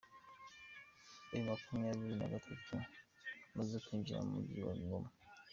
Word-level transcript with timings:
M 1.31 1.41
makumyabiri 1.47 2.13
nagatatu 2.17 2.71
yamaze 2.71 3.75
kwinjira 3.85 4.19
mu 4.25 4.31
Mujyi 4.35 4.59
wa 4.67 4.75
Goma 4.85 5.11